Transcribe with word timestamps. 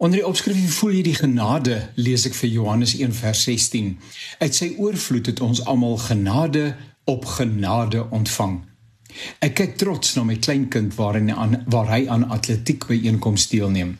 Onder 0.00 0.18
die 0.18 0.26
opskrif 0.26 0.78
voel 0.78 0.94
jy 0.96 1.00
die 1.10 1.18
genade, 1.18 1.74
lees 2.00 2.22
ek 2.24 2.32
vir 2.38 2.48
Johannes 2.48 2.94
1 2.96 3.12
vers 3.18 3.42
16. 3.44 3.90
Uit 4.40 4.54
sy 4.56 4.70
oorvloed 4.80 5.26
het 5.28 5.42
ons 5.44 5.60
almal 5.68 5.98
genade 6.00 6.70
op 7.04 7.26
genade 7.28 8.06
ontvang. 8.08 8.54
Ek 9.44 9.58
kyk 9.60 9.76
trots 9.82 10.14
na 10.16 10.24
my 10.24 10.38
kleinkind 10.40 10.96
waarin 10.96 11.28
aan 11.34 11.58
waar 11.68 11.92
hy 11.92 12.06
aan 12.08 12.24
atletiek 12.32 12.88
byeenkomste 12.88 13.58
deelneem. 13.58 13.98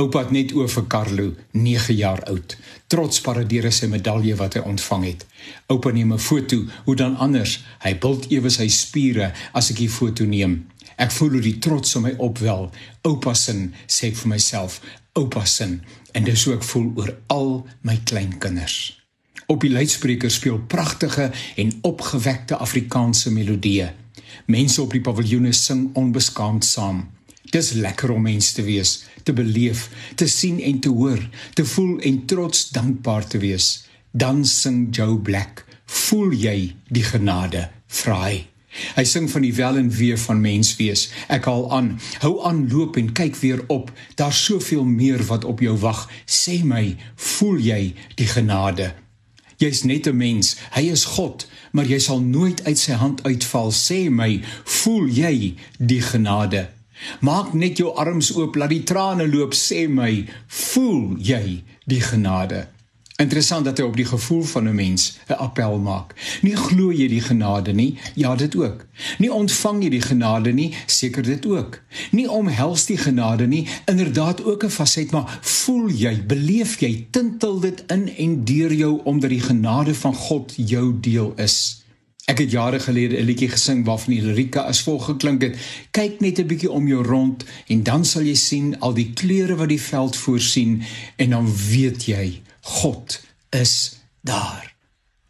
Oupa 0.00 0.22
het 0.24 0.32
net 0.32 0.56
oor 0.56 0.72
vir 0.72 0.88
Carlo, 0.88 1.28
9 1.52 1.98
jaar 2.00 2.24
oud. 2.32 2.56
Trots 2.88 3.20
paradeer 3.20 3.68
sy 3.68 3.90
medalje 3.92 4.40
wat 4.40 4.56
hy 4.56 4.64
ontvang 4.72 5.04
het. 5.10 5.26
Oupa 5.68 5.92
neem 5.92 6.16
'n 6.16 6.18
foto, 6.30 6.64
hoe 6.84 6.96
dan 6.96 7.16
anders? 7.16 7.60
Hy 7.84 7.98
bult 7.98 8.30
ewe 8.32 8.48
sy 8.48 8.68
spiere 8.68 9.34
as 9.52 9.70
ek 9.70 9.84
die 9.84 9.92
foto 10.00 10.24
neem. 10.24 10.62
Ek 10.96 11.10
voel 11.10 11.30
hoe 11.30 11.40
die 11.40 11.58
trots 11.58 11.94
in 11.94 12.02
my 12.02 12.14
opwel. 12.18 12.70
Oupa 13.02 13.34
sin 13.34 13.74
sê 13.86 14.06
ek 14.12 14.16
vir 14.16 14.28
myself, 14.28 14.80
oupa 15.18 15.44
sin 15.44 15.80
en 16.12 16.24
dis 16.24 16.44
hoe 16.44 16.56
ek 16.56 16.66
voel 16.66 16.90
oor 16.96 17.14
al 17.32 17.50
my 17.86 17.98
kleinkinders. 18.08 18.98
Op 19.52 19.64
die 19.64 19.72
luidspreker 19.72 20.30
speel 20.30 20.60
pragtige 20.70 21.30
en 21.60 21.72
opgewekte 21.88 22.56
Afrikaanse 22.56 23.32
melodieë. 23.34 23.90
Mense 24.46 24.80
op 24.82 24.94
die 24.94 25.02
paviljoene 25.04 25.52
sing 25.56 25.90
onbeskaamd 25.98 26.64
saam. 26.64 27.02
Dis 27.52 27.72
lekker 27.76 28.14
om 28.14 28.22
mens 28.24 28.52
te 28.56 28.64
wees, 28.64 29.02
te 29.22 29.34
beleef, 29.36 29.88
te 30.16 30.26
sien 30.26 30.60
en 30.60 30.80
te 30.80 30.88
hoor, 30.88 31.20
te 31.54 31.66
voel 31.74 31.98
en 32.00 32.24
trots 32.26 32.70
dankbaar 32.72 33.26
te 33.28 33.42
wees. 33.42 33.84
Dan 34.12 34.44
sing 34.44 34.88
Joe 34.96 35.18
Black, 35.18 35.64
"Voel 35.84 36.32
jy 36.32 36.74
die 36.88 37.04
genade?" 37.04 37.70
vra 37.86 38.22
hy. 38.24 38.51
Hy 38.96 39.04
sing 39.04 39.28
van 39.30 39.44
die 39.44 39.54
wel 39.54 39.76
en 39.76 39.90
wee 39.90 40.16
van 40.16 40.40
mens 40.40 40.76
wees. 40.76 41.10
Ek 41.28 41.44
haal 41.44 41.68
aan. 41.72 42.00
Hou 42.24 42.34
aan 42.48 42.64
loop 42.72 42.96
en 42.96 43.12
kyk 43.12 43.36
weer 43.36 43.64
op. 43.66 43.92
Daar's 44.16 44.44
soveel 44.44 44.84
meer 44.84 45.22
wat 45.28 45.44
op 45.44 45.60
jou 45.60 45.76
wag. 45.84 46.08
Sê 46.26 46.62
my, 46.64 46.96
voel 47.16 47.60
jy 47.60 47.82
die 48.16 48.28
genade? 48.28 48.92
Jy's 49.62 49.84
net 49.84 50.08
'n 50.08 50.16
mens. 50.16 50.56
Hy 50.74 50.90
is 50.90 51.04
God, 51.04 51.46
maar 51.72 51.86
jy 51.86 51.98
sal 51.98 52.20
nooit 52.20 52.64
uit 52.64 52.78
sy 52.78 52.92
hand 52.92 53.22
uitval. 53.22 53.70
Sê 53.70 54.10
my, 54.10 54.40
voel 54.64 55.06
jy 55.06 55.54
die 55.78 56.02
genade? 56.02 56.68
Maak 57.20 57.52
net 57.54 57.76
jou 57.76 57.94
arms 57.94 58.34
oop, 58.36 58.54
laat 58.56 58.70
die 58.70 58.82
trane 58.82 59.28
loop. 59.28 59.54
Sê 59.54 59.88
my, 59.88 60.26
voel 60.46 61.16
jy 61.18 61.62
die 61.86 62.00
genade? 62.00 62.71
Interessant 63.22 63.64
dat 63.64 63.78
hy 63.78 63.84
op 63.86 63.96
die 63.96 64.06
gevoel 64.08 64.42
van 64.42 64.68
'n 64.68 64.74
mens 64.74 65.18
'n 65.28 65.32
appel 65.32 65.78
maak. 65.78 66.14
Nie 66.42 66.56
glo 66.56 66.92
jy 66.92 67.08
die 67.08 67.20
genade 67.20 67.72
nie? 67.72 67.98
Ja, 68.14 68.34
dit 68.36 68.56
ook. 68.56 68.86
Nie 69.18 69.32
ontvang 69.32 69.82
jy 69.82 69.90
die 69.90 70.00
genade 70.00 70.52
nie? 70.52 70.74
Seker 70.86 71.22
dit 71.22 71.46
ook. 71.46 71.80
Nie 72.10 72.30
omhels 72.30 72.86
die 72.86 72.96
genade 72.96 73.46
nie? 73.46 73.68
Inderdaad 73.84 74.44
ook 74.44 74.64
'n 74.64 74.70
faset, 74.70 75.10
maar 75.10 75.38
voel 75.40 75.88
jy, 75.88 76.26
beleef 76.26 76.80
jy, 76.80 77.06
tintel 77.10 77.60
dit 77.60 77.84
in 77.86 78.16
en 78.16 78.44
deur 78.44 78.74
jou 78.74 79.00
omdat 79.04 79.30
die 79.30 79.40
genade 79.40 79.94
van 79.94 80.14
God 80.14 80.52
jou 80.56 81.00
deel 81.00 81.32
is? 81.36 81.84
Ek 82.24 82.38
het 82.38 82.50
jare 82.50 82.80
gelede 82.80 83.16
'n 83.16 83.24
liedjie 83.24 83.48
gesing 83.48 83.84
waarvan 83.84 84.14
die 84.14 84.22
lirieke 84.22 84.62
as 84.62 84.82
volg 84.82 85.04
geklink 85.04 85.42
het: 85.42 85.56
Kyk 85.90 86.20
net 86.20 86.38
'n 86.38 86.46
bietjie 86.46 86.70
om 86.70 86.88
jou 86.88 87.04
rond 87.04 87.44
en 87.66 87.82
dan 87.82 88.04
sal 88.04 88.22
jy 88.22 88.34
sien 88.34 88.80
al 88.80 88.94
die 88.94 89.12
kleure 89.12 89.54
wat 89.54 89.68
die 89.68 89.80
veld 89.80 90.16
voorsien 90.16 90.82
en 91.16 91.30
dan 91.30 91.54
weet 91.68 92.04
jy 92.04 92.42
God 92.62 93.20
is 93.50 93.98
daar. 94.20 94.74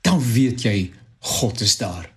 Dan 0.00 0.22
weet 0.32 0.62
jy 0.62 0.92
God 1.18 1.60
is 1.60 1.76
daar. 1.76 2.08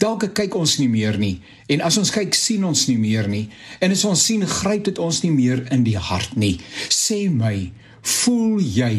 Dalk 0.00 0.24
kyk 0.36 0.54
ons 0.56 0.76
nie 0.80 0.88
meer 0.88 1.18
nie 1.20 1.40
en 1.72 1.82
as 1.84 1.98
ons 2.00 2.12
kyk 2.12 2.34
sien 2.36 2.64
ons 2.64 2.86
nie 2.88 2.98
meer 3.00 3.28
nie 3.28 3.46
en 3.80 3.92
as 3.92 4.04
ons 4.08 4.22
sien 4.24 4.44
gryp 4.46 4.86
dit 4.88 5.00
ons 5.00 5.22
nie 5.24 5.32
meer 5.34 5.64
in 5.74 5.84
die 5.84 5.98
hart 5.98 6.36
nie. 6.36 6.56
Sê 6.88 7.26
my, 7.32 7.70
voel 8.00 8.60
jy 8.60 8.94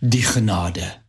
die 0.00 0.24
genade? 0.26 1.05